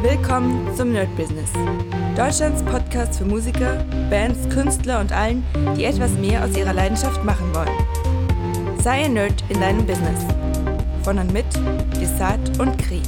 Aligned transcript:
Willkommen 0.00 0.72
zum 0.76 0.92
Nerd 0.92 1.14
Business. 1.16 1.50
Deutschlands 2.16 2.62
Podcast 2.62 3.18
für 3.18 3.24
Musiker, 3.24 3.84
Bands, 4.08 4.48
Künstler 4.48 5.00
und 5.00 5.10
allen, 5.10 5.44
die 5.76 5.86
etwas 5.86 6.12
mehr 6.12 6.44
aus 6.44 6.56
ihrer 6.56 6.72
Leidenschaft 6.72 7.24
machen 7.24 7.52
wollen. 7.52 8.78
Sei 8.80 9.06
ein 9.06 9.14
Nerd 9.14 9.42
in 9.48 9.60
deinem 9.60 9.84
Business. 9.84 10.24
Von 11.02 11.18
und 11.18 11.32
mit 11.32 11.46
Desart 12.00 12.60
und 12.60 12.78
Kri. 12.78 13.02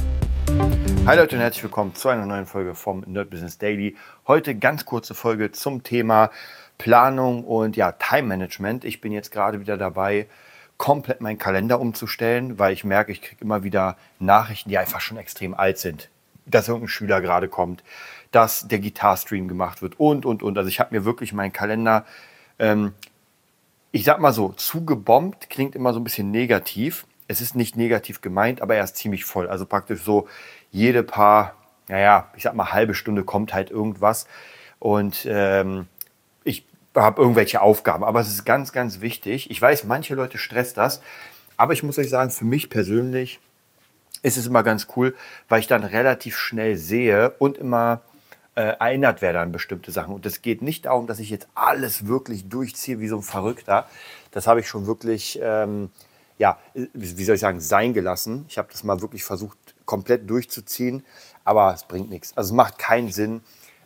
Hi 1.05 1.15
Leute 1.15 1.37
und 1.37 1.41
herzlich 1.41 1.63
willkommen 1.63 1.95
zu 1.95 2.09
einer 2.09 2.25
neuen 2.25 2.45
Folge 2.45 2.75
vom 2.75 3.05
Nerd 3.07 3.29
Business 3.29 3.57
Daily. 3.57 3.95
Heute 4.27 4.53
ganz 4.55 4.83
kurze 4.83 5.13
Folge 5.13 5.53
zum 5.53 5.83
Thema 5.83 6.29
Planung 6.77 7.45
und 7.45 7.77
ja, 7.77 7.93
Time 7.93 8.23
Management. 8.23 8.83
Ich 8.83 8.99
bin 8.99 9.13
jetzt 9.13 9.31
gerade 9.31 9.61
wieder 9.61 9.77
dabei, 9.77 10.27
komplett 10.75 11.21
meinen 11.21 11.37
Kalender 11.37 11.79
umzustellen, 11.79 12.59
weil 12.59 12.73
ich 12.73 12.83
merke, 12.83 13.13
ich 13.13 13.21
kriege 13.21 13.41
immer 13.41 13.63
wieder 13.63 13.95
Nachrichten, 14.19 14.67
die 14.67 14.77
einfach 14.77 14.99
schon 14.99 15.15
extrem 15.15 15.53
alt 15.53 15.77
sind 15.77 16.09
dass 16.45 16.67
irgendein 16.67 16.89
Schüler 16.89 17.21
gerade 17.21 17.47
kommt, 17.47 17.83
dass 18.31 18.67
der 18.67 18.79
Gitarstream 18.79 19.47
gemacht 19.47 19.81
wird 19.81 19.99
und, 19.99 20.25
und, 20.25 20.43
und. 20.43 20.57
Also 20.57 20.69
ich 20.69 20.79
habe 20.79 20.95
mir 20.95 21.05
wirklich 21.05 21.33
meinen 21.33 21.51
Kalender, 21.53 22.05
ähm, 22.59 22.93
ich 23.91 24.05
sag 24.05 24.19
mal 24.19 24.33
so, 24.33 24.49
zugebombt, 24.53 25.49
klingt 25.49 25.75
immer 25.75 25.93
so 25.93 25.99
ein 25.99 26.03
bisschen 26.03 26.31
negativ. 26.31 27.05
Es 27.27 27.41
ist 27.41 27.55
nicht 27.55 27.75
negativ 27.75 28.21
gemeint, 28.21 28.61
aber 28.61 28.75
er 28.75 28.83
ist 28.83 28.95
ziemlich 28.95 29.25
voll. 29.25 29.47
Also 29.47 29.65
praktisch 29.65 30.01
so 30.01 30.27
jede 30.71 31.03
paar, 31.03 31.55
naja, 31.87 32.29
ich 32.35 32.43
sag 32.43 32.55
mal 32.55 32.71
halbe 32.71 32.93
Stunde 32.93 33.23
kommt 33.23 33.53
halt 33.53 33.69
irgendwas. 33.69 34.27
Und 34.79 35.27
ähm, 35.29 35.87
ich 36.43 36.65
habe 36.95 37.21
irgendwelche 37.21 37.61
Aufgaben. 37.61 38.03
Aber 38.03 38.19
es 38.21 38.29
ist 38.29 38.45
ganz, 38.45 38.71
ganz 38.71 39.01
wichtig. 39.01 39.51
Ich 39.51 39.61
weiß, 39.61 39.83
manche 39.83 40.15
Leute 40.15 40.37
stresst 40.37 40.77
das. 40.77 41.01
Aber 41.57 41.73
ich 41.73 41.83
muss 41.83 41.99
euch 41.99 42.09
sagen, 42.09 42.31
für 42.31 42.45
mich 42.45 42.69
persönlich 42.69 43.39
ist 44.21 44.37
es 44.37 44.47
immer 44.47 44.63
ganz 44.63 44.87
cool, 44.95 45.15
weil 45.49 45.59
ich 45.59 45.67
dann 45.67 45.83
relativ 45.83 46.37
schnell 46.37 46.77
sehe 46.77 47.31
und 47.39 47.57
immer 47.57 48.01
äh, 48.55 48.75
erinnert 48.79 49.21
werde 49.21 49.39
an 49.39 49.51
bestimmte 49.51 49.91
Sachen. 49.91 50.13
Und 50.13 50.25
es 50.25 50.41
geht 50.41 50.61
nicht 50.61 50.85
darum, 50.85 51.07
dass 51.07 51.19
ich 51.19 51.29
jetzt 51.29 51.47
alles 51.55 52.07
wirklich 52.07 52.49
durchziehe 52.49 52.99
wie 52.99 53.07
so 53.07 53.17
ein 53.17 53.23
Verrückter. 53.23 53.87
Das 54.31 54.47
habe 54.47 54.59
ich 54.59 54.67
schon 54.67 54.85
wirklich, 54.87 55.39
ähm, 55.41 55.89
ja, 56.37 56.57
wie 56.73 57.23
soll 57.23 57.35
ich 57.35 57.41
sagen, 57.41 57.59
sein 57.59 57.93
gelassen. 57.93 58.45
Ich 58.49 58.57
habe 58.57 58.67
das 58.71 58.83
mal 58.83 59.01
wirklich 59.01 59.23
versucht, 59.23 59.57
komplett 59.85 60.29
durchzuziehen, 60.29 61.03
aber 61.43 61.73
es 61.73 61.83
bringt 61.83 62.09
nichts. 62.09 62.35
Also 62.35 62.53
es 62.53 62.55
macht 62.55 62.77
keinen 62.77 63.11
Sinn, 63.11 63.41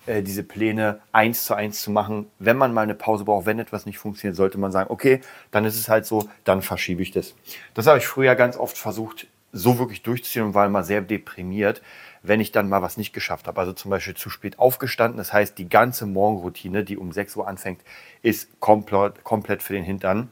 äh, 0.06 0.22
diese 0.22 0.44
Pläne 0.44 1.00
eins 1.11 1.45
zu 1.45 1.53
eins 1.53 1.81
zu 1.81 1.91
machen. 1.91 2.28
Wenn 2.39 2.58
man 2.58 2.73
mal 2.73 2.81
eine 2.81 2.95
Pause 2.95 3.23
braucht, 3.23 3.45
wenn 3.45 3.59
etwas 3.59 3.86
nicht 3.86 3.97
funktioniert, 3.97 4.36
sollte 4.36 4.58
man 4.58 4.72
sagen, 4.72 4.91
okay, 4.91 5.22
dann 5.52 5.66
ist 5.66 5.80
es 5.80 5.89
halt 5.89 6.06
so, 6.06 6.30
dann 6.44 6.61
verschiebe 6.61 7.02
ich 7.02 7.11
das. 7.11 7.33
Das 7.73 7.88
habe 7.88 7.97
ich 7.97 8.08
früher 8.08 8.36
ganz 8.36 8.58
oft 8.58 8.78
versucht, 8.78 9.28
so 9.56 9.80
wirklich 9.80 10.03
durchziehen 10.03 10.44
und 10.44 10.53
war 10.53 10.66
immer 10.66 10.84
sehr 10.84 11.02
deprimiert, 11.02 11.81
wenn 12.22 12.42
ich 12.42 12.52
dann 12.52 12.67
mal 12.67 12.81
was 12.81 12.98
nicht 12.98 13.14
geschafft 13.14 13.48
habe. 13.48 13.59
Also 13.59 13.72
zum 13.72 13.89
Beispiel 13.89 14.14
zu 14.14 14.30
spät 14.30 14.59
aufgestanden. 14.59 15.17
Das 15.17 15.31
heißt, 15.31 15.58
die 15.58 15.70
ganze 15.70 16.06
Morgenroutine, 16.06 16.84
die 16.84 16.97
um 16.97 17.12
6 17.12 17.38
Uhr 17.38 17.47
anfängt, 17.47 17.81
ist 18.22 18.59
komplett, 18.59 19.23
komplett 19.23 19.64
für 19.64 19.73
den 19.73 19.84
Hintern. 19.84 20.30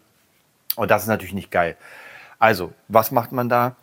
Und 0.76 0.92
das 0.92 1.04
ist 1.04 1.08
natürlich 1.08 1.34
nicht 1.34 1.52
geil. 1.52 1.78
Also, 2.38 2.74
was 2.90 3.12
macht 3.12 3.32
man 3.32 3.48
da? 3.48 3.78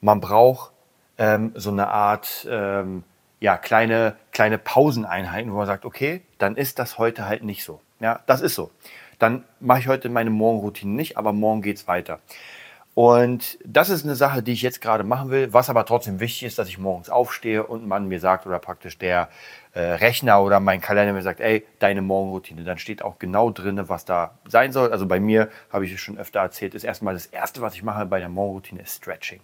Man 0.00 0.20
braucht 0.20 0.70
ähm, 1.18 1.50
so 1.56 1.70
eine 1.70 1.88
Art 1.88 2.46
ähm, 2.48 3.02
ja, 3.40 3.56
kleine, 3.56 4.16
kleine 4.32 4.58
Pauseneinheiten, 4.58 5.52
wo 5.52 5.56
man 5.56 5.66
sagt, 5.66 5.84
okay, 5.84 6.22
dann 6.38 6.56
ist 6.56 6.78
das 6.78 6.98
heute 6.98 7.26
halt 7.26 7.42
nicht 7.42 7.64
so. 7.64 7.80
Ja, 7.98 8.20
das 8.26 8.40
ist 8.40 8.54
so. 8.54 8.70
Dann 9.18 9.44
mache 9.58 9.80
ich 9.80 9.88
heute 9.88 10.08
meine 10.10 10.30
Morgenroutine 10.30 10.92
nicht, 10.92 11.16
aber 11.16 11.32
morgen 11.32 11.62
geht 11.62 11.76
es 11.76 11.88
weiter. 11.88 12.20
Und 12.96 13.58
das 13.62 13.90
ist 13.90 14.04
eine 14.04 14.16
Sache, 14.16 14.42
die 14.42 14.54
ich 14.54 14.62
jetzt 14.62 14.80
gerade 14.80 15.04
machen 15.04 15.28
will, 15.28 15.52
was 15.52 15.68
aber 15.68 15.84
trotzdem 15.84 16.18
wichtig 16.18 16.44
ist, 16.44 16.58
dass 16.58 16.66
ich 16.66 16.78
morgens 16.78 17.10
aufstehe 17.10 17.62
und 17.62 17.86
man 17.86 18.08
mir 18.08 18.20
sagt 18.20 18.46
oder 18.46 18.58
praktisch 18.58 18.96
der 18.96 19.28
äh, 19.74 19.80
Rechner 19.80 20.42
oder 20.42 20.60
mein 20.60 20.80
Kalender 20.80 21.12
mir 21.12 21.20
sagt, 21.20 21.40
ey, 21.40 21.66
deine 21.78 22.00
Morgenroutine. 22.00 22.64
Dann 22.64 22.78
steht 22.78 23.02
auch 23.02 23.18
genau 23.18 23.50
drin, 23.50 23.78
was 23.86 24.06
da 24.06 24.38
sein 24.48 24.72
soll. 24.72 24.92
Also 24.92 25.04
bei 25.04 25.20
mir, 25.20 25.50
habe 25.70 25.84
ich 25.84 25.92
es 25.92 26.00
schon 26.00 26.16
öfter 26.16 26.40
erzählt, 26.40 26.74
ist 26.74 26.84
erstmal 26.84 27.12
das 27.12 27.26
Erste, 27.26 27.60
was 27.60 27.74
ich 27.74 27.82
mache 27.82 28.06
bei 28.06 28.18
der 28.18 28.30
Morgenroutine, 28.30 28.80
ist 28.80 28.96
Stretching. 28.96 29.40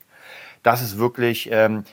Das 0.62 0.81
ist 0.81 0.97
wirklich, 0.97 1.50
ähm, 1.53 1.84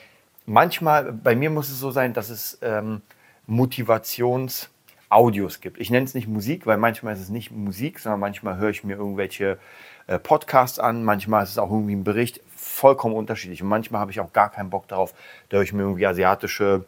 manchmal, 0.46 1.12
bei 1.12 1.36
mir 1.36 1.50
muss 1.50 1.68
es 1.68 1.78
so 1.78 1.90
sein, 1.90 2.14
dass 2.14 2.30
es 2.30 2.58
ähm, 2.62 3.02
Motivations- 3.46 4.68
Audios 5.10 5.60
gibt. 5.60 5.78
Ich 5.78 5.90
nenne 5.90 6.04
es 6.04 6.14
nicht 6.14 6.28
Musik, 6.28 6.66
weil 6.66 6.78
manchmal 6.78 7.14
ist 7.14 7.20
es 7.20 7.28
nicht 7.28 7.50
Musik, 7.50 7.98
sondern 7.98 8.20
manchmal 8.20 8.56
höre 8.56 8.70
ich 8.70 8.84
mir 8.84 8.96
irgendwelche 8.96 9.58
äh, 10.06 10.18
Podcasts 10.18 10.78
an, 10.78 11.04
manchmal 11.04 11.42
ist 11.42 11.50
es 11.50 11.58
auch 11.58 11.70
irgendwie 11.70 11.94
ein 11.94 12.04
Bericht, 12.04 12.40
vollkommen 12.56 13.16
unterschiedlich. 13.16 13.62
Und 13.62 13.68
manchmal 13.68 14.00
habe 14.00 14.12
ich 14.12 14.20
auch 14.20 14.32
gar 14.32 14.50
keinen 14.50 14.70
Bock 14.70 14.88
darauf, 14.88 15.12
da 15.48 15.56
höre 15.56 15.64
ich 15.64 15.72
mir 15.72 15.82
irgendwie 15.82 16.06
asiatische 16.06 16.84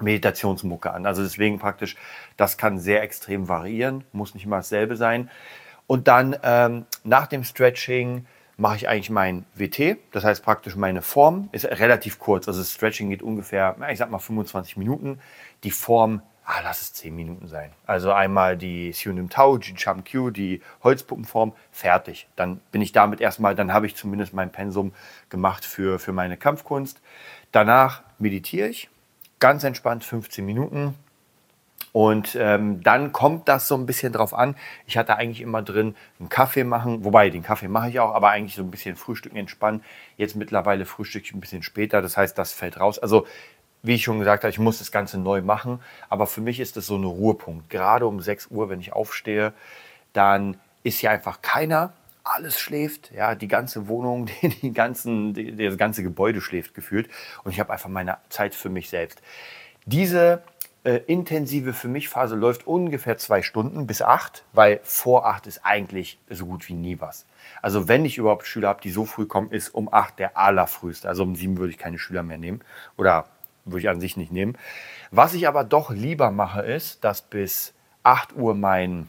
Meditationsmucke 0.00 0.90
an. 0.90 1.06
Also 1.06 1.22
deswegen 1.22 1.58
praktisch, 1.58 1.96
das 2.36 2.56
kann 2.56 2.78
sehr 2.78 3.02
extrem 3.02 3.48
variieren, 3.48 4.04
muss 4.12 4.34
nicht 4.34 4.46
immer 4.46 4.56
dasselbe 4.56 4.96
sein. 4.96 5.30
Und 5.86 6.08
dann 6.08 6.36
ähm, 6.42 6.86
nach 7.04 7.26
dem 7.26 7.44
Stretching 7.44 8.26
mache 8.56 8.76
ich 8.76 8.88
eigentlich 8.88 9.10
mein 9.10 9.44
WT, 9.54 9.98
das 10.12 10.24
heißt 10.24 10.42
praktisch 10.42 10.76
meine 10.76 11.02
Form 11.02 11.48
ist 11.52 11.64
relativ 11.66 12.18
kurz. 12.18 12.48
Also 12.48 12.60
das 12.60 12.72
Stretching 12.72 13.10
geht 13.10 13.22
ungefähr, 13.22 13.76
ich 13.90 13.98
sag 13.98 14.10
mal 14.10 14.18
25 14.18 14.76
Minuten. 14.76 15.20
Die 15.64 15.70
Form 15.70 16.22
ah, 16.44 16.60
lass 16.62 16.80
es 16.80 16.92
10 16.94 17.14
Minuten 17.14 17.48
sein. 17.48 17.70
Also 17.86 18.12
einmal 18.12 18.56
die 18.56 18.92
Sionim 18.92 19.30
Tau, 19.30 19.58
die 19.58 19.74
Cham 19.74 20.04
Q, 20.04 20.30
die 20.30 20.60
Holzpuppenform, 20.82 21.52
fertig. 21.70 22.28
Dann 22.36 22.60
bin 22.72 22.82
ich 22.82 22.92
damit 22.92 23.20
erstmal, 23.20 23.54
dann 23.54 23.72
habe 23.72 23.86
ich 23.86 23.96
zumindest 23.96 24.32
mein 24.32 24.50
Pensum 24.50 24.92
gemacht 25.28 25.64
für, 25.64 25.98
für 25.98 26.12
meine 26.12 26.36
Kampfkunst. 26.36 27.00
Danach 27.52 28.02
meditiere 28.18 28.68
ich, 28.68 28.88
ganz 29.38 29.64
entspannt 29.64 30.04
15 30.04 30.44
Minuten. 30.44 30.94
Und 31.92 32.36
ähm, 32.40 32.82
dann 32.82 33.12
kommt 33.12 33.48
das 33.48 33.68
so 33.68 33.74
ein 33.74 33.84
bisschen 33.84 34.14
drauf 34.14 34.32
an. 34.32 34.56
Ich 34.86 34.96
hatte 34.96 35.16
eigentlich 35.16 35.42
immer 35.42 35.60
drin 35.60 35.94
einen 36.18 36.30
Kaffee 36.30 36.64
machen, 36.64 37.04
wobei 37.04 37.28
den 37.28 37.42
Kaffee 37.42 37.68
mache 37.68 37.90
ich 37.90 38.00
auch, 38.00 38.14
aber 38.14 38.30
eigentlich 38.30 38.54
so 38.54 38.62
ein 38.62 38.70
bisschen 38.70 38.96
Frühstücken 38.96 39.36
entspannen. 39.36 39.84
Jetzt 40.16 40.34
mittlerweile 40.34 40.86
frühstücke 40.86 41.26
ich 41.26 41.34
ein 41.34 41.40
bisschen 41.40 41.62
später, 41.62 42.00
das 42.00 42.16
heißt, 42.16 42.38
das 42.38 42.52
fällt 42.52 42.80
raus. 42.80 42.98
Also 42.98 43.26
wie 43.82 43.94
ich 43.94 44.04
schon 44.04 44.18
gesagt 44.18 44.44
habe, 44.44 44.50
ich 44.50 44.58
muss 44.58 44.78
das 44.78 44.92
Ganze 44.92 45.18
neu 45.18 45.42
machen. 45.42 45.80
Aber 46.08 46.26
für 46.26 46.40
mich 46.40 46.60
ist 46.60 46.76
das 46.76 46.86
so 46.86 46.96
ein 46.96 47.04
Ruhepunkt. 47.04 47.68
Gerade 47.68 48.06
um 48.06 48.20
6 48.20 48.48
Uhr, 48.50 48.68
wenn 48.68 48.80
ich 48.80 48.92
aufstehe, 48.92 49.52
dann 50.12 50.56
ist 50.82 51.00
hier 51.00 51.10
einfach 51.10 51.42
keiner. 51.42 51.92
Alles 52.24 52.60
schläft, 52.60 53.10
ja, 53.10 53.34
die 53.34 53.48
ganze 53.48 53.88
Wohnung, 53.88 54.26
die, 54.42 54.48
die 54.48 54.72
ganzen, 54.72 55.34
die, 55.34 55.56
das 55.56 55.76
ganze 55.76 56.02
Gebäude 56.02 56.40
schläft 56.40 56.74
gefühlt. 56.74 57.08
Und 57.42 57.50
ich 57.50 57.60
habe 57.60 57.72
einfach 57.72 57.88
meine 57.88 58.18
Zeit 58.28 58.54
für 58.54 58.68
mich 58.68 58.88
selbst. 58.88 59.20
Diese 59.84 60.42
äh, 60.84 61.00
intensive 61.06 61.72
für 61.72 61.88
mich 61.88 62.08
Phase 62.08 62.36
läuft 62.36 62.66
ungefähr 62.66 63.18
zwei 63.18 63.42
Stunden 63.42 63.86
bis 63.86 64.02
acht, 64.02 64.44
weil 64.52 64.80
vor 64.84 65.26
acht 65.26 65.48
ist 65.48 65.64
eigentlich 65.64 66.18
so 66.30 66.46
gut 66.46 66.68
wie 66.68 66.74
nie 66.74 67.00
was. 67.00 67.26
Also 67.60 67.88
wenn 67.88 68.04
ich 68.04 68.18
überhaupt 68.18 68.46
Schüler 68.46 68.68
habe, 68.68 68.80
die 68.80 68.90
so 68.90 69.04
früh 69.04 69.26
kommen, 69.26 69.50
ist 69.50 69.70
um 69.70 69.92
acht 69.92 70.18
der 70.18 70.36
allerfrühste. 70.36 71.08
Also 71.08 71.24
um 71.24 71.34
sieben 71.34 71.58
würde 71.58 71.72
ich 71.72 71.78
keine 71.78 71.98
Schüler 71.98 72.22
mehr 72.22 72.38
nehmen. 72.38 72.62
Oder 72.96 73.26
würde 73.64 73.80
ich 73.80 73.88
an 73.88 74.00
sich 74.00 74.16
nicht 74.16 74.32
nehmen. 74.32 74.56
Was 75.10 75.34
ich 75.34 75.46
aber 75.48 75.64
doch 75.64 75.90
lieber 75.90 76.30
mache, 76.30 76.62
ist, 76.62 77.04
dass 77.04 77.22
bis 77.22 77.74
8 78.02 78.34
Uhr 78.34 78.54
mein 78.54 79.08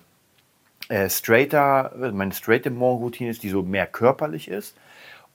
äh, 0.90 1.09
straighter, 1.09 1.94
meine 2.14 2.34
straighte 2.34 2.69
Morgenroutine 2.69 3.30
ist, 3.30 3.44
die 3.44 3.50
so 3.50 3.63
mehr 3.63 3.88
körperlich 3.88 4.47
ist. 4.47 4.75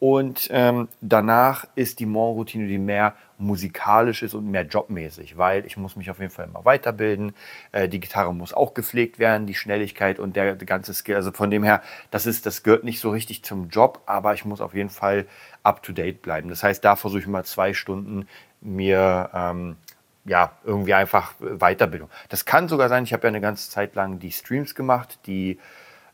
Und 0.01 0.49
ähm, 0.53 0.89
danach 1.01 1.67
ist 1.75 1.99
die 1.99 2.07
Morgenroutine, 2.07 2.69
die 2.69 2.79
mehr 2.79 3.15
musikalisch 3.37 4.23
ist 4.23 4.35
und 4.35 4.49
mehr 4.49 4.63
jobmäßig, 4.63 5.37
weil 5.37 5.67
ich 5.67 5.77
muss 5.77 5.97
mich 5.97 6.09
auf 6.11 6.21
jeden 6.21 6.31
Fall 6.31 6.47
immer 6.47 6.65
weiterbilden. 6.65 7.33
Äh, 7.73 7.89
die 7.89 7.99
Gitarre 7.99 8.33
muss 8.33 8.53
auch 8.53 8.75
gepflegt 8.75 9.19
werden, 9.19 9.47
die 9.47 9.55
Schnelligkeit 9.55 10.21
und 10.21 10.37
der, 10.37 10.55
der, 10.55 10.67
ganze 10.67 10.95
Skill. 10.95 11.17
Also 11.17 11.33
von 11.33 11.51
dem 11.51 11.65
her, 11.65 11.83
das, 12.13 12.27
ist, 12.27 12.47
das 12.47 12.63
gehört 12.63 12.85
nicht 12.85 13.01
so 13.01 13.11
richtig 13.11 13.43
zum 13.43 13.71
Job, 13.71 14.01
aber 14.07 14.35
ich 14.35 14.45
muss 14.45 14.61
auf 14.61 14.75
jeden 14.75 14.91
Fall 14.91 15.27
up-to-date 15.65 16.23
bleiben. 16.23 16.49
Das 16.49 16.63
heißt, 16.63 16.85
da 16.85 16.95
versuche 16.95 17.21
ich 17.21 17.27
mal 17.27 17.45
zwei 17.45 17.75
Stunden 17.75 18.29
mir 18.61 19.31
ähm, 19.33 19.77
ja, 20.25 20.53
irgendwie 20.65 20.95
einfach 20.95 21.35
Weiterbildung. 21.41 22.11
Das 22.29 22.45
kann 22.45 22.69
sogar 22.69 22.89
sein, 22.89 23.05
ich 23.05 23.13
habe 23.13 23.25
ja 23.25 23.29
eine 23.29 23.41
ganze 23.41 23.71
Zeit 23.71 23.95
lang 23.95 24.19
die 24.19 24.31
Streams 24.31 24.75
gemacht, 24.75 25.19
die 25.27 25.59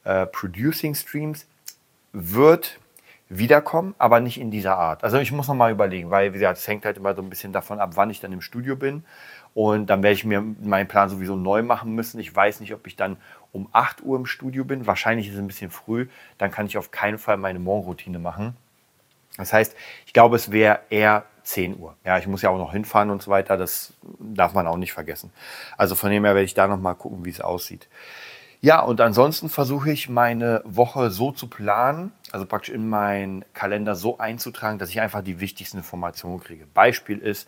äh, 0.05 0.26
Producing 0.26 0.94
Streams, 0.94 1.46
wird 2.12 2.79
wiederkommen, 3.29 3.94
aber 3.99 4.20
nicht 4.20 4.41
in 4.41 4.50
dieser 4.50 4.76
Art. 4.76 5.02
Also 5.02 5.19
ich 5.19 5.32
muss 5.32 5.49
nochmal 5.49 5.73
überlegen, 5.73 6.11
weil 6.11 6.32
wie 6.32 6.38
gesagt, 6.38 6.58
es 6.58 6.69
hängt 6.69 6.85
halt 6.85 6.96
immer 6.96 7.14
so 7.14 7.23
ein 7.23 7.31
bisschen 7.31 7.52
davon 7.52 7.81
ab, 7.81 7.93
wann 7.94 8.11
ich 8.11 8.20
dann 8.20 8.32
im 8.32 8.41
Studio 8.41 8.76
bin. 8.76 9.05
Und 9.55 9.87
dann 9.87 10.02
werde 10.02 10.14
ich 10.14 10.25
mir 10.25 10.40
meinen 10.40 10.88
Plan 10.88 11.08
sowieso 11.08 11.37
neu 11.37 11.62
machen 11.62 11.94
müssen. 11.94 12.19
Ich 12.19 12.35
weiß 12.35 12.61
nicht, 12.61 12.75
ob 12.75 12.87
ich 12.87 12.97
dann 12.97 13.17
um 13.52 13.69
8 13.73 14.02
Uhr 14.02 14.19
im 14.19 14.26
Studio 14.26 14.64
bin. 14.64 14.87
Wahrscheinlich 14.87 15.29
ist 15.29 15.35
es 15.35 15.38
ein 15.38 15.47
bisschen 15.47 15.70
früh. 15.70 16.08
Dann 16.38 16.50
kann 16.50 16.67
ich 16.67 16.76
auf 16.76 16.90
keinen 16.90 17.19
Fall 17.19 17.37
meine 17.37 17.61
Morgenroutine 17.61 18.19
machen. 18.19 18.56
Das 19.37 19.52
heißt, 19.52 19.76
ich 20.06 20.12
glaube, 20.12 20.37
es 20.37 20.50
wäre 20.50 20.81
eher 20.90 21.25
10 21.44 21.79
Uhr. 21.79 21.94
Ja, 22.05 22.19
ich 22.19 22.26
muss 22.26 22.43
ja 22.43 22.50
auch 22.50 22.58
noch 22.58 22.73
hinfahren 22.73 23.11
und 23.11 23.23
so 23.23 23.31
weiter. 23.31 23.56
Das 23.56 23.93
darf 24.19 24.55
man 24.55 24.67
auch 24.67 24.76
nicht 24.76 24.93
vergessen. 24.93 25.31
Also 25.76 25.94
von 25.94 26.11
dem 26.11 26.25
her 26.25 26.35
werde 26.35 26.44
ich 26.44 26.55
da 26.55 26.67
noch 26.67 26.81
mal 26.81 26.94
gucken, 26.94 27.25
wie 27.25 27.31
es 27.31 27.41
aussieht. 27.41 27.88
Ja, 28.61 28.81
und 28.81 29.02
ansonsten 29.02 29.50
versuche 29.50 29.93
ich 29.93 30.08
meine 30.08 30.62
Woche 30.64 31.11
so 31.11 31.32
zu 31.32 31.49
planen, 31.49 32.12
also 32.32 32.46
praktisch 32.46 32.75
in 32.75 32.88
meinen 32.88 33.44
Kalender 33.52 33.94
so 33.94 34.17
einzutragen, 34.17 34.79
dass 34.79 34.88
ich 34.88 35.02
einfach 35.02 35.23
die 35.23 35.38
wichtigsten 35.38 35.76
Informationen 35.76 36.41
kriege. 36.41 36.67
Beispiel 36.73 37.19
ist, 37.19 37.47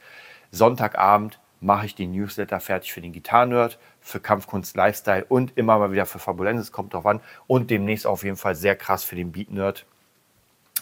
Sonntagabend 0.50 1.40
mache 1.60 1.87
ich 1.87 1.94
den 1.94 2.12
Newsletter 2.12 2.60
fertig 2.60 2.92
für 2.92 3.00
den 3.00 3.12
Gitarrenerd, 3.12 3.78
für 4.02 4.20
Kampfkunst 4.20 4.76
Lifestyle 4.76 5.25
und 5.25 5.56
immer 5.56 5.78
mal 5.78 5.90
wieder 5.90 6.04
für 6.04 6.19
Fabulensis, 6.19 6.70
kommt 6.70 6.92
drauf 6.92 7.06
an. 7.06 7.20
Und 7.46 7.70
demnächst 7.70 8.06
auf 8.06 8.22
jeden 8.22 8.37
Fall 8.37 8.54
sehr 8.54 8.76
krass 8.76 9.02
für 9.02 9.16
den 9.16 9.32
Beat 9.32 9.50
Nerd 9.50 9.87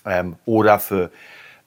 ähm, 0.04 0.36
oder 0.46 0.80
für 0.80 1.10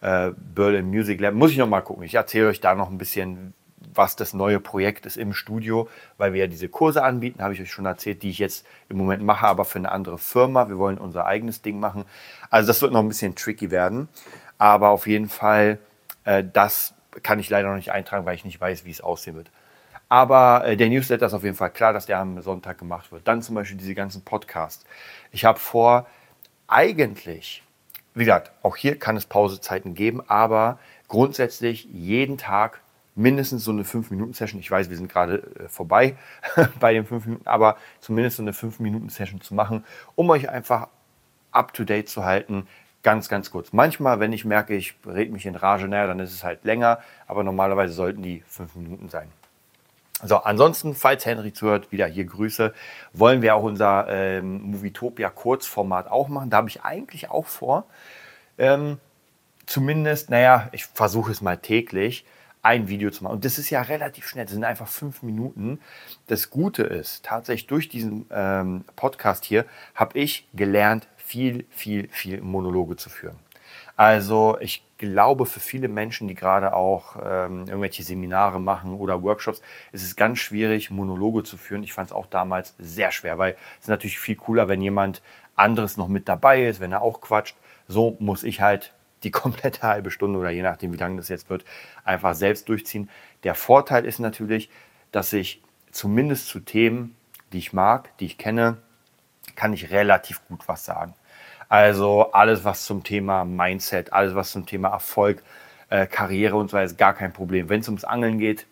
äh, 0.01 0.31
Berlin 0.35 0.89
Music 0.89 1.19
Lab. 1.19 1.33
Muss 1.33 1.51
ich 1.51 1.57
noch 1.57 1.67
mal 1.67 1.81
gucken. 1.81 2.03
Ich 2.03 2.15
erzähle 2.15 2.49
euch 2.49 2.59
da 2.59 2.75
noch 2.75 2.89
ein 2.89 2.97
bisschen, 2.97 3.53
was 3.93 4.15
das 4.15 4.33
neue 4.33 4.59
Projekt 4.59 5.05
ist 5.05 5.17
im 5.17 5.33
Studio, 5.33 5.89
weil 6.17 6.33
wir 6.33 6.41
ja 6.41 6.47
diese 6.47 6.69
Kurse 6.69 7.03
anbieten, 7.03 7.41
habe 7.41 7.53
ich 7.53 7.61
euch 7.61 7.71
schon 7.71 7.85
erzählt, 7.85 8.23
die 8.23 8.29
ich 8.29 8.39
jetzt 8.39 8.65
im 8.89 8.97
Moment 8.97 9.23
mache, 9.23 9.47
aber 9.47 9.65
für 9.65 9.79
eine 9.79 9.91
andere 9.91 10.17
Firma. 10.17 10.69
Wir 10.69 10.77
wollen 10.77 10.97
unser 10.97 11.25
eigenes 11.25 11.61
Ding 11.61 11.79
machen. 11.79 12.05
Also 12.49 12.67
das 12.67 12.81
wird 12.81 12.93
noch 12.93 12.99
ein 12.99 13.07
bisschen 13.07 13.35
tricky 13.35 13.71
werden, 13.71 14.07
aber 14.57 14.89
auf 14.89 15.07
jeden 15.07 15.29
Fall, 15.29 15.79
äh, 16.25 16.43
das 16.51 16.93
kann 17.23 17.39
ich 17.39 17.49
leider 17.49 17.69
noch 17.69 17.75
nicht 17.75 17.91
eintragen, 17.91 18.25
weil 18.25 18.35
ich 18.35 18.45
nicht 18.45 18.61
weiß, 18.61 18.85
wie 18.85 18.91
es 18.91 19.01
aussehen 19.01 19.35
wird. 19.35 19.49
Aber 20.09 20.65
äh, 20.65 20.77
der 20.77 20.89
Newsletter 20.89 21.25
ist 21.25 21.33
auf 21.33 21.43
jeden 21.43 21.55
Fall 21.55 21.71
klar, 21.71 21.91
dass 21.93 22.05
der 22.05 22.19
am 22.19 22.41
Sonntag 22.41 22.77
gemacht 22.77 23.11
wird. 23.11 23.27
Dann 23.27 23.41
zum 23.41 23.55
Beispiel 23.55 23.77
diese 23.77 23.95
ganzen 23.95 24.23
Podcasts. 24.23 24.85
Ich 25.31 25.43
habe 25.43 25.59
vor, 25.59 26.07
eigentlich, 26.67 27.63
wie 28.17 28.25
gesagt, 28.25 28.51
auch 28.63 28.75
hier 28.75 28.97
kann 28.97 29.15
es 29.15 29.25
Pausezeiten 29.25 29.93
geben, 29.93 30.21
aber 30.27 30.79
grundsätzlich 31.07 31.85
jeden 31.85 32.37
Tag 32.37 32.81
mindestens 33.15 33.63
so 33.63 33.71
eine 33.71 33.83
5-Minuten-Session. 33.83 34.59
Ich 34.59 34.69
weiß, 34.69 34.89
wir 34.89 34.97
sind 34.97 35.11
gerade 35.11 35.43
äh, 35.59 35.67
vorbei 35.67 36.17
bei 36.79 36.93
den 36.93 37.05
5 37.05 37.25
Minuten, 37.25 37.47
aber 37.47 37.77
zumindest 37.99 38.37
so 38.37 38.43
eine 38.43 38.51
5-Minuten-Session 38.51 39.41
zu 39.41 39.53
machen, 39.53 39.83
um 40.15 40.29
euch 40.29 40.49
einfach 40.49 40.87
up-to-date 41.51 42.09
zu 42.09 42.25
halten. 42.25 42.67
Ganz, 43.03 43.29
ganz 43.29 43.51
kurz. 43.51 43.71
Manchmal, 43.71 44.19
wenn 44.19 44.33
ich 44.33 44.45
merke, 44.45 44.75
ich 44.75 44.95
rede 45.05 45.31
mich 45.31 45.45
in 45.45 45.55
Rage, 45.55 45.87
naja, 45.87 46.07
dann 46.07 46.19
ist 46.19 46.33
es 46.33 46.43
halt 46.43 46.63
länger, 46.65 46.99
aber 47.27 47.43
normalerweise 47.43 47.93
sollten 47.93 48.21
die 48.21 48.43
5 48.47 48.75
Minuten 48.75 49.09
sein. 49.09 49.29
So, 50.23 50.37
ansonsten, 50.37 50.95
falls 50.95 51.25
Henry 51.25 51.53
zuhört, 51.53 51.91
wieder 51.91 52.07
hier 52.07 52.25
Grüße, 52.25 52.73
wollen 53.13 53.43
wir 53.43 53.55
auch 53.55 53.63
unser 53.63 54.07
ähm, 54.09 54.71
Movietopia 54.71 55.29
Kurzformat 55.29 56.09
auch 56.09 56.27
machen. 56.27 56.49
Da 56.49 56.57
habe 56.57 56.69
ich 56.69 56.83
eigentlich 56.83 57.29
auch 57.29 57.45
vor, 57.45 57.85
ähm, 58.57 58.97
zumindest, 59.67 60.31
naja, 60.31 60.69
ich 60.71 60.85
versuche 60.85 61.31
es 61.31 61.41
mal 61.41 61.57
täglich, 61.57 62.25
ein 62.63 62.87
Video 62.87 63.11
zu 63.11 63.23
machen. 63.23 63.33
Und 63.33 63.45
das 63.45 63.59
ist 63.59 63.69
ja 63.69 63.81
relativ 63.83 64.27
schnell, 64.27 64.45
das 64.45 64.53
sind 64.53 64.63
einfach 64.63 64.87
fünf 64.87 65.21
Minuten. 65.21 65.79
Das 66.25 66.49
Gute 66.49 66.83
ist, 66.83 67.23
tatsächlich 67.23 67.67
durch 67.67 67.87
diesen 67.87 68.25
ähm, 68.31 68.85
Podcast 68.95 69.45
hier 69.45 69.65
habe 69.93 70.17
ich 70.17 70.47
gelernt, 70.53 71.07
viel, 71.17 71.65
viel, 71.69 72.09
viel 72.09 72.41
Monologe 72.41 72.95
zu 72.95 73.09
führen. 73.09 73.37
Also 73.95 74.57
ich 74.59 74.83
glaube, 74.97 75.45
für 75.45 75.59
viele 75.59 75.87
Menschen, 75.87 76.27
die 76.27 76.35
gerade 76.35 76.73
auch 76.73 77.15
ähm, 77.17 77.65
irgendwelche 77.67 78.03
Seminare 78.03 78.59
machen 78.59 78.93
oder 78.93 79.21
Workshops, 79.23 79.61
ist 79.91 80.03
es 80.03 80.15
ganz 80.15 80.39
schwierig, 80.39 80.89
Monologe 80.91 81.43
zu 81.43 81.57
führen. 81.57 81.83
Ich 81.83 81.93
fand 81.93 82.09
es 82.09 82.15
auch 82.15 82.25
damals 82.25 82.75
sehr 82.79 83.11
schwer, 83.11 83.37
weil 83.37 83.55
es 83.81 83.87
natürlich 83.87 84.19
viel 84.19 84.35
cooler, 84.35 84.67
wenn 84.67 84.81
jemand 84.81 85.21
anderes 85.55 85.97
noch 85.97 86.07
mit 86.07 86.27
dabei 86.27 86.65
ist, 86.65 86.79
wenn 86.79 86.91
er 86.91 87.01
auch 87.01 87.21
quatscht. 87.21 87.55
So 87.87 88.17
muss 88.19 88.43
ich 88.43 88.61
halt 88.61 88.93
die 89.23 89.31
komplette 89.31 89.83
halbe 89.83 90.11
Stunde 90.11 90.39
oder 90.39 90.49
je 90.49 90.61
nachdem, 90.61 90.93
wie 90.93 90.97
lange 90.97 91.17
das 91.17 91.29
jetzt 91.29 91.49
wird, 91.49 91.65
einfach 92.03 92.35
selbst 92.35 92.69
durchziehen. 92.69 93.09
Der 93.43 93.55
Vorteil 93.55 94.05
ist 94.05 94.19
natürlich, 94.19 94.69
dass 95.11 95.33
ich 95.33 95.61
zumindest 95.91 96.47
zu 96.47 96.59
Themen, 96.59 97.15
die 97.53 97.59
ich 97.59 97.73
mag, 97.73 98.15
die 98.17 98.25
ich 98.25 98.37
kenne, 98.37 98.77
kann 99.55 99.73
ich 99.73 99.91
relativ 99.91 100.45
gut 100.47 100.67
was 100.67 100.85
sagen. 100.85 101.15
Also 101.69 102.31
alles, 102.31 102.63
was 102.63 102.85
zum 102.85 103.03
Thema 103.03 103.43
Mindset, 103.45 104.13
alles, 104.13 104.35
was 104.35 104.51
zum 104.51 104.65
Thema 104.65 104.89
Erfolg, 104.89 105.43
äh, 105.89 106.07
Karriere 106.07 106.55
und 106.55 106.69
so 106.69 106.77
weiter, 106.77 106.85
ist 106.85 106.97
gar 106.97 107.13
kein 107.13 107.33
Problem. 107.33 107.69
Wenn 107.69 107.81
es 107.81 107.87
ums 107.87 108.03
Angeln 108.03 108.39
geht, 108.39 108.65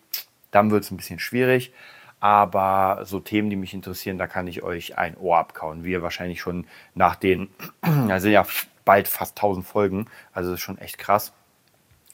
dann 0.50 0.70
wird 0.70 0.84
es 0.84 0.90
ein 0.90 0.96
bisschen 0.96 1.18
schwierig. 1.18 1.72
Aber 2.18 3.02
so 3.04 3.20
Themen, 3.20 3.50
die 3.50 3.56
mich 3.56 3.74
interessieren, 3.74 4.16
da 4.16 4.26
kann 4.26 4.46
ich 4.46 4.62
euch 4.62 4.96
ein 4.96 5.16
Ohr 5.18 5.38
abkauen. 5.38 5.84
Wie 5.84 5.92
ihr 5.92 6.02
wahrscheinlich 6.02 6.40
schon 6.40 6.66
nach 6.94 7.16
den, 7.16 7.48
also 8.08 8.28
ja 8.28 8.46
bald 8.86 9.08
fast 9.08 9.36
1000 9.36 9.66
Folgen, 9.66 10.06
also 10.32 10.50
das 10.50 10.60
ist 10.60 10.64
schon 10.64 10.78
echt 10.78 10.96
krass. 10.96 11.32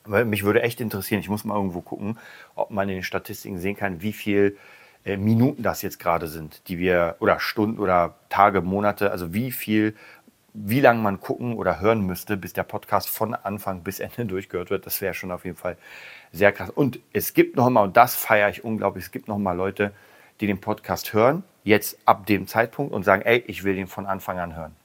Mich 0.04 0.42
würde 0.42 0.62
echt 0.62 0.80
interessieren, 0.80 1.20
ich 1.20 1.28
muss 1.28 1.44
mal 1.44 1.54
irgendwo 1.54 1.80
gucken, 1.80 2.18
ob 2.56 2.70
man 2.70 2.88
in 2.88 2.96
den 2.96 3.04
Statistiken 3.04 3.58
sehen 3.58 3.76
kann, 3.76 4.02
wie 4.02 4.12
viel 4.12 4.58
äh, 5.04 5.16
Minuten 5.16 5.62
das 5.62 5.82
jetzt 5.82 6.00
gerade 6.00 6.26
sind, 6.26 6.66
die 6.66 6.78
wir, 6.78 7.16
oder 7.20 7.38
Stunden 7.38 7.78
oder 7.78 8.16
Tage, 8.28 8.62
Monate, 8.62 9.12
also 9.12 9.32
wie 9.32 9.52
viel 9.52 9.94
wie 10.54 10.80
lange 10.80 11.00
man 11.00 11.20
gucken 11.20 11.54
oder 11.54 11.80
hören 11.80 12.02
müsste, 12.02 12.36
bis 12.36 12.52
der 12.52 12.62
Podcast 12.62 13.08
von 13.08 13.34
Anfang 13.34 13.82
bis 13.82 14.00
Ende 14.00 14.26
durchgehört 14.26 14.70
wird. 14.70 14.86
Das 14.86 15.00
wäre 15.00 15.14
schon 15.14 15.30
auf 15.30 15.44
jeden 15.44 15.56
Fall 15.56 15.76
sehr 16.32 16.52
krass. 16.52 16.70
Und 16.70 17.00
es 17.12 17.34
gibt 17.34 17.56
noch 17.56 17.70
mal, 17.70 17.82
und 17.82 17.96
das 17.96 18.14
feiere 18.14 18.50
ich 18.50 18.64
unglaublich, 18.64 19.04
es 19.04 19.10
gibt 19.10 19.28
noch 19.28 19.38
mal 19.38 19.56
Leute, 19.56 19.92
die 20.40 20.46
den 20.46 20.60
Podcast 20.60 21.12
hören, 21.12 21.44
jetzt 21.64 21.98
ab 22.04 22.26
dem 22.26 22.46
Zeitpunkt 22.46 22.92
und 22.92 23.04
sagen, 23.04 23.22
ey, 23.22 23.44
ich 23.46 23.64
will 23.64 23.74
den 23.74 23.86
von 23.86 24.06
Anfang 24.06 24.38
an 24.38 24.56
hören. 24.56 24.76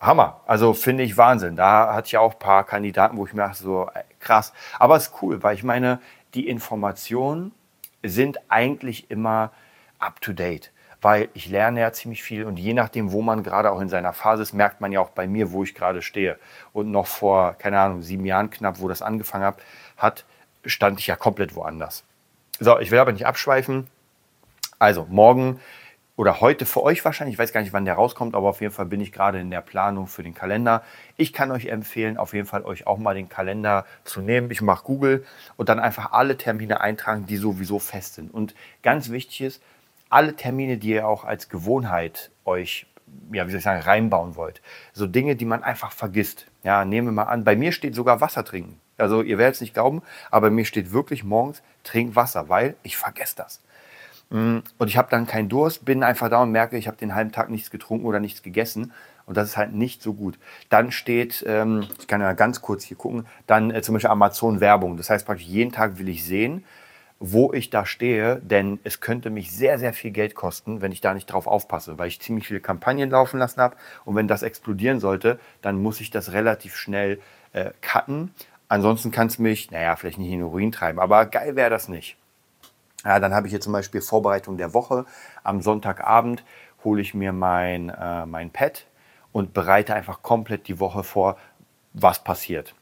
Hammer. 0.00 0.40
Also 0.46 0.74
finde 0.74 1.02
ich 1.02 1.16
Wahnsinn. 1.16 1.56
Da 1.56 1.92
hatte 1.92 2.06
ich 2.06 2.16
auch 2.16 2.34
ein 2.34 2.38
paar 2.38 2.64
Kandidaten, 2.64 3.16
wo 3.16 3.26
ich 3.26 3.32
mir 3.32 3.42
dachte, 3.42 3.62
so 3.62 3.90
krass. 4.20 4.52
Aber 4.78 4.96
es 4.96 5.08
ist 5.08 5.22
cool, 5.22 5.42
weil 5.42 5.56
ich 5.56 5.64
meine, 5.64 6.00
die 6.34 6.48
Informationen 6.48 7.52
sind 8.02 8.38
eigentlich 8.48 9.10
immer 9.10 9.50
up 9.98 10.20
to 10.20 10.32
date 10.32 10.70
weil 11.00 11.28
ich 11.34 11.48
lerne 11.48 11.80
ja 11.80 11.92
ziemlich 11.92 12.22
viel 12.22 12.44
und 12.44 12.58
je 12.58 12.74
nachdem, 12.74 13.12
wo 13.12 13.22
man 13.22 13.42
gerade 13.42 13.70
auch 13.70 13.80
in 13.80 13.88
seiner 13.88 14.12
Phase 14.12 14.42
ist, 14.42 14.52
merkt 14.52 14.80
man 14.80 14.90
ja 14.90 15.00
auch 15.00 15.10
bei 15.10 15.26
mir, 15.26 15.52
wo 15.52 15.62
ich 15.62 15.74
gerade 15.74 16.02
stehe. 16.02 16.38
Und 16.72 16.90
noch 16.90 17.06
vor, 17.06 17.54
keine 17.54 17.78
Ahnung, 17.78 18.02
sieben 18.02 18.26
Jahren 18.26 18.50
knapp, 18.50 18.80
wo 18.80 18.88
das 18.88 19.02
angefangen 19.02 19.44
hat, 19.44 19.62
hat, 19.96 20.24
stand 20.64 20.98
ich 20.98 21.06
ja 21.06 21.16
komplett 21.16 21.54
woanders. 21.54 22.04
So, 22.58 22.78
ich 22.78 22.90
will 22.90 22.98
aber 22.98 23.12
nicht 23.12 23.26
abschweifen. 23.26 23.86
Also, 24.80 25.06
morgen 25.08 25.60
oder 26.18 26.40
heute 26.40 26.66
für 26.66 26.82
euch 26.82 27.04
wahrscheinlich, 27.04 27.34
ich 27.34 27.38
weiß 27.38 27.52
gar 27.52 27.60
nicht, 27.60 27.72
wann 27.72 27.84
der 27.84 27.94
rauskommt, 27.94 28.34
aber 28.34 28.48
auf 28.48 28.60
jeden 28.60 28.74
Fall 28.74 28.86
bin 28.86 29.00
ich 29.00 29.12
gerade 29.12 29.38
in 29.38 29.52
der 29.52 29.60
Planung 29.60 30.08
für 30.08 30.24
den 30.24 30.34
Kalender. 30.34 30.82
Ich 31.16 31.32
kann 31.32 31.52
euch 31.52 31.66
empfehlen, 31.66 32.16
auf 32.16 32.34
jeden 32.34 32.46
Fall 32.46 32.64
euch 32.64 32.88
auch 32.88 32.98
mal 32.98 33.14
den 33.14 33.28
Kalender 33.28 33.86
zu 34.02 34.20
nehmen. 34.20 34.50
Ich 34.50 34.60
mache 34.60 34.82
Google 34.82 35.24
und 35.56 35.68
dann 35.68 35.78
einfach 35.78 36.10
alle 36.10 36.36
Termine 36.36 36.80
eintragen, 36.80 37.26
die 37.26 37.36
sowieso 37.36 37.78
fest 37.78 38.14
sind. 38.14 38.34
Und 38.34 38.56
ganz 38.82 39.10
wichtig 39.10 39.42
ist, 39.42 39.62
alle 40.10 40.34
Termine, 40.36 40.78
die 40.78 40.90
ihr 40.90 41.06
auch 41.06 41.24
als 41.24 41.48
Gewohnheit 41.48 42.30
euch, 42.44 42.86
ja, 43.32 43.46
wie 43.46 43.50
soll 43.50 43.58
ich 43.58 43.64
sagen, 43.64 43.82
reinbauen 43.82 44.36
wollt. 44.36 44.60
So 44.92 45.06
Dinge, 45.06 45.36
die 45.36 45.44
man 45.44 45.62
einfach 45.62 45.92
vergisst. 45.92 46.46
Ja, 46.62 46.84
nehmen 46.84 47.08
wir 47.08 47.12
mal 47.12 47.24
an, 47.24 47.44
bei 47.44 47.56
mir 47.56 47.72
steht 47.72 47.94
sogar 47.94 48.20
Wasser 48.20 48.44
trinken. 48.44 48.80
Also 48.96 49.22
ihr 49.22 49.38
werdet 49.38 49.54
es 49.56 49.60
nicht 49.60 49.74
glauben, 49.74 50.02
aber 50.30 50.50
mir 50.50 50.64
steht 50.64 50.92
wirklich 50.92 51.24
morgens, 51.24 51.62
trink 51.84 52.16
Wasser, 52.16 52.48
weil 52.48 52.74
ich 52.82 52.96
vergesse 52.96 53.36
das. 53.36 53.62
Mm, 54.30 54.58
und 54.76 54.88
ich 54.88 54.96
habe 54.96 55.08
dann 55.10 55.26
keinen 55.26 55.48
Durst, 55.48 55.84
bin 55.84 56.02
einfach 56.02 56.28
da 56.28 56.42
und 56.42 56.50
merke, 56.50 56.76
ich 56.76 56.88
habe 56.88 56.96
den 56.96 57.14
halben 57.14 57.32
Tag 57.32 57.48
nichts 57.48 57.70
getrunken 57.70 58.06
oder 58.06 58.20
nichts 58.20 58.42
gegessen. 58.42 58.92
Und 59.24 59.36
das 59.36 59.50
ist 59.50 59.56
halt 59.58 59.74
nicht 59.74 60.02
so 60.02 60.14
gut. 60.14 60.38
Dann 60.70 60.90
steht, 60.90 61.44
ähm, 61.46 61.86
ich 62.00 62.06
kann 62.06 62.22
ja 62.22 62.32
ganz 62.32 62.62
kurz 62.62 62.84
hier 62.84 62.96
gucken, 62.96 63.26
dann 63.46 63.70
äh, 63.70 63.82
zum 63.82 63.92
Beispiel 63.92 64.10
Amazon 64.10 64.60
Werbung. 64.60 64.96
Das 64.96 65.10
heißt 65.10 65.26
praktisch, 65.26 65.46
jeden 65.46 65.70
Tag 65.70 65.98
will 65.98 66.08
ich 66.08 66.24
sehen, 66.24 66.64
wo 67.20 67.52
ich 67.52 67.70
da 67.70 67.84
stehe, 67.84 68.36
denn 68.36 68.78
es 68.84 69.00
könnte 69.00 69.30
mich 69.30 69.50
sehr, 69.50 69.78
sehr 69.78 69.92
viel 69.92 70.12
Geld 70.12 70.34
kosten, 70.34 70.80
wenn 70.80 70.92
ich 70.92 71.00
da 71.00 71.14
nicht 71.14 71.26
drauf 71.26 71.46
aufpasse, 71.46 71.98
weil 71.98 72.08
ich 72.08 72.20
ziemlich 72.20 72.46
viele 72.46 72.60
Kampagnen 72.60 73.10
laufen 73.10 73.38
lassen 73.38 73.60
habe 73.60 73.76
und 74.04 74.14
wenn 74.14 74.28
das 74.28 74.42
explodieren 74.42 75.00
sollte, 75.00 75.40
dann 75.60 75.82
muss 75.82 76.00
ich 76.00 76.10
das 76.10 76.32
relativ 76.32 76.76
schnell 76.76 77.20
äh, 77.52 77.72
cutten. 77.80 78.32
Ansonsten 78.68 79.10
kann 79.10 79.26
es 79.26 79.38
mich, 79.38 79.70
naja, 79.70 79.96
vielleicht 79.96 80.18
nicht 80.18 80.30
in 80.30 80.40
den 80.40 80.48
Ruin 80.48 80.70
treiben, 80.70 81.00
aber 81.00 81.26
geil 81.26 81.56
wäre 81.56 81.70
das 81.70 81.88
nicht. 81.88 82.16
Ja, 83.04 83.18
dann 83.18 83.34
habe 83.34 83.46
ich 83.46 83.52
hier 83.52 83.60
zum 83.60 83.72
Beispiel 83.72 84.00
Vorbereitung 84.00 84.56
der 84.56 84.74
Woche. 84.74 85.04
Am 85.42 85.62
Sonntagabend 85.62 86.44
hole 86.84 87.00
ich 87.00 87.14
mir 87.14 87.32
mein, 87.32 87.88
äh, 87.88 88.26
mein 88.26 88.50
Pad 88.50 88.86
und 89.32 89.54
bereite 89.54 89.94
einfach 89.94 90.22
komplett 90.22 90.68
die 90.68 90.78
Woche 90.78 91.02
vor, 91.02 91.36
was 91.92 92.22
passiert. 92.22 92.74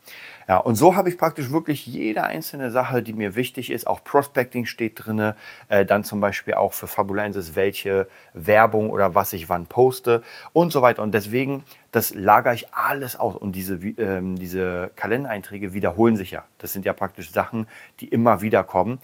Ja, 0.49 0.59
und 0.59 0.77
so 0.77 0.95
habe 0.95 1.09
ich 1.09 1.19
praktisch 1.19 1.51
wirklich 1.51 1.87
jede 1.87 2.23
einzelne 2.23 2.71
Sache, 2.71 3.03
die 3.03 3.13
mir 3.13 3.35
wichtig 3.35 3.71
ist. 3.71 3.89
Auch 3.89 4.05
Prospecting 4.05 4.65
steht 4.65 5.05
drin, 5.05 5.33
äh, 5.69 5.85
dann 5.85 6.05
zum 6.05 6.21
Beispiel 6.21 6.55
auch 6.55 6.73
für 6.73 6.87
Fabulensis, 6.87 7.57
welche 7.57 8.07
Werbung 8.33 8.91
oder 8.91 9.17
was 9.17 9.33
ich 9.33 9.49
wann 9.49 9.67
poste 9.67 10.23
und 10.53 10.73
so 10.73 10.83
weiter. 10.83 11.03
Und 11.03 11.13
deswegen, 11.15 11.65
das 11.91 12.15
lagere 12.15 12.55
ich 12.55 12.73
alles 12.73 13.17
aus. 13.17 13.35
Und 13.35 13.57
diese, 13.57 13.75
ähm, 13.75 14.39
diese 14.39 14.93
Kalendereinträge 14.95 15.75
wiederholen 15.75 16.17
sich 16.17 16.31
ja. 16.31 16.45
Das 16.59 16.73
sind 16.73 16.85
ja 16.85 16.93
praktisch 16.93 17.33
Sachen, 17.33 17.67
die 17.99 18.07
immer 18.07 18.41
wieder 18.41 18.63
kommen. 18.63 19.01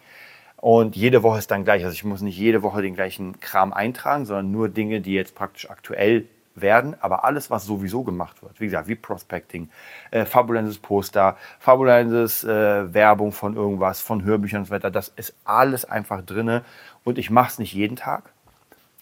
Und 0.57 0.95
jede 0.95 1.25
Woche 1.25 1.39
ist 1.39 1.51
dann 1.51 1.65
gleich. 1.65 1.83
Also 1.85 1.95
ich 1.95 2.05
muss 2.05 2.23
nicht 2.23 2.39
jede 2.39 2.63
Woche 2.63 2.83
den 2.83 2.95
gleichen 2.95 3.41
Kram 3.41 3.73
eintragen, 3.73 4.27
sondern 4.27 4.53
nur 4.53 4.69
Dinge, 4.69 5.01
die 5.01 5.13
jetzt 5.13 5.35
praktisch 5.35 5.69
aktuell 5.69 6.29
werden, 6.55 6.97
aber 7.01 7.25
alles, 7.25 7.51
was 7.51 7.65
sowieso 7.65 8.03
gemacht 8.03 8.43
wird, 8.43 8.61
wie 8.61 8.67
gesagt, 8.67 8.89
wie 8.89 8.95
Prospecting, 8.95 9.69
äh, 10.11 10.25
fabulenses 10.25 10.79
Poster, 10.79 11.37
fabulenses 11.59 12.45
äh, 12.45 12.93
Werbung 12.93 13.33
von 13.33 13.57
irgendwas, 13.57 14.01
von 14.01 14.25
Hörbüchern 14.25 14.61
und 14.61 14.67
so 14.67 14.71
weiter, 14.71 14.91
das 14.91 15.09
ist 15.09 15.35
alles 15.45 15.85
einfach 15.85 16.23
drin 16.23 16.61
und 17.05 17.19
ich 17.19 17.31
mache 17.31 17.49
es 17.49 17.59
nicht 17.59 17.73
jeden 17.73 17.97
Tag, 17.97 18.33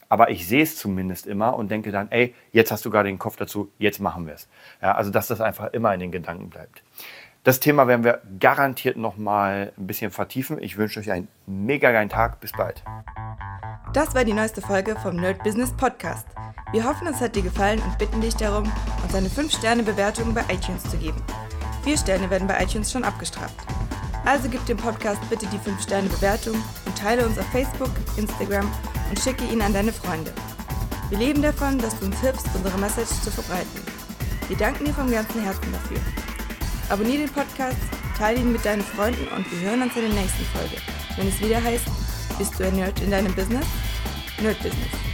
aber 0.08 0.30
ich 0.30 0.46
sehe 0.46 0.64
es 0.64 0.76
zumindest 0.76 1.26
immer 1.26 1.54
und 1.56 1.70
denke 1.70 1.92
dann, 1.92 2.10
ey, 2.10 2.34
jetzt 2.52 2.72
hast 2.72 2.84
du 2.84 2.90
gerade 2.90 3.08
den 3.08 3.18
Kopf 3.18 3.36
dazu, 3.36 3.70
jetzt 3.78 4.00
machen 4.00 4.26
wir 4.26 4.34
es. 4.34 4.48
Ja, 4.82 4.92
also, 4.92 5.10
dass 5.10 5.28
das 5.28 5.40
einfach 5.40 5.72
immer 5.72 5.94
in 5.94 6.00
den 6.00 6.10
Gedanken 6.10 6.50
bleibt. 6.50 6.82
Das 7.44 7.58
Thema 7.58 7.86
werden 7.86 8.04
wir 8.04 8.20
garantiert 8.38 8.98
noch 8.98 9.16
mal 9.16 9.72
ein 9.78 9.86
bisschen 9.86 10.10
vertiefen. 10.10 10.62
Ich 10.62 10.76
wünsche 10.76 11.00
euch 11.00 11.10
einen 11.10 11.28
mega 11.46 11.90
geilen 11.90 12.10
Tag. 12.10 12.38
Bis 12.40 12.52
bald. 12.52 12.82
Das 13.94 14.14
war 14.14 14.24
die 14.24 14.34
neueste 14.34 14.60
Folge 14.60 14.94
vom 14.96 15.16
Nerd 15.16 15.42
Business 15.42 15.74
Podcast. 15.74 16.26
Wir 16.72 16.84
hoffen, 16.84 17.08
es 17.08 17.20
hat 17.20 17.34
dir 17.34 17.42
gefallen 17.42 17.82
und 17.82 17.98
bitten 17.98 18.20
dich 18.20 18.36
darum, 18.36 18.70
uns 19.02 19.14
eine 19.14 19.28
5-Sterne-Bewertung 19.28 20.32
bei 20.32 20.42
iTunes 20.52 20.84
zu 20.84 20.96
geben. 20.96 21.20
Vier 21.82 21.98
Sterne 21.98 22.30
werden 22.30 22.46
bei 22.46 22.62
iTunes 22.62 22.92
schon 22.92 23.02
abgestraft. 23.02 23.56
Also 24.24 24.48
gib 24.48 24.64
dem 24.66 24.76
Podcast 24.76 25.20
bitte 25.28 25.46
die 25.46 25.58
5-Sterne-Bewertung 25.58 26.54
und 26.54 26.96
teile 26.96 27.26
uns 27.26 27.38
auf 27.38 27.46
Facebook, 27.46 27.90
Instagram 28.16 28.70
und 29.08 29.18
schicke 29.18 29.44
ihn 29.44 29.62
an 29.62 29.72
deine 29.72 29.92
Freunde. 29.92 30.32
Wir 31.08 31.18
leben 31.18 31.42
davon, 31.42 31.78
dass 31.78 31.98
du 31.98 32.06
uns 32.06 32.20
hilfst, 32.20 32.46
unsere 32.54 32.78
Message 32.78 33.20
zu 33.22 33.32
verbreiten. 33.32 33.82
Wir 34.46 34.56
danken 34.56 34.84
dir 34.84 34.94
vom 34.94 35.10
ganzen 35.10 35.42
Herzen 35.42 35.72
dafür. 35.72 35.98
Abonnier 36.88 37.18
den 37.18 37.30
Podcast, 37.30 37.78
teile 38.16 38.38
ihn 38.38 38.52
mit 38.52 38.64
deinen 38.64 38.82
Freunden 38.82 39.26
und 39.34 39.50
wir 39.50 39.68
hören 39.68 39.82
uns 39.82 39.96
in 39.96 40.02
der 40.02 40.20
nächsten 40.20 40.44
Folge, 40.46 40.76
wenn 41.16 41.26
es 41.26 41.40
wieder 41.40 41.62
heißt, 41.62 41.86
bist 42.38 42.58
du 42.60 42.64
ein 42.64 42.76
Nerd 42.76 43.00
in 43.00 43.10
deinem 43.10 43.34
Business? 43.34 43.66
Nerd 44.40 44.62
Business. 44.62 45.09